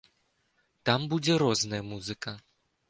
Там 0.89 1.05
будзе 1.13 1.37
розная 1.45 1.83
музыка. 1.95 2.39